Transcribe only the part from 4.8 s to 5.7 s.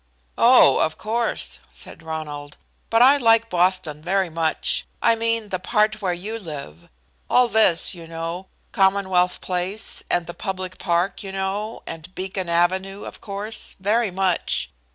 I mean the